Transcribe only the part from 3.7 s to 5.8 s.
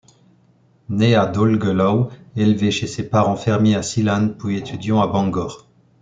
à Cilan puis étudiant à Bangor.